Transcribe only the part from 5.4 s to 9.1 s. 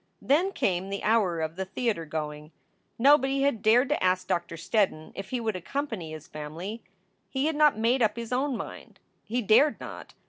accompany his family. He had not made up his own mind.